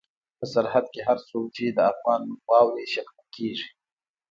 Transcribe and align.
په 0.37 0.45
سرحد 0.53 0.85
کې 0.93 1.01
هر 1.07 1.17
څوک 1.27 1.45
چې 1.55 1.63
د 1.69 1.79
افغان 1.91 2.21
نوم 2.27 2.39
واوري 2.49 2.85
شکمن 2.93 3.27
کېږي. 3.35 3.69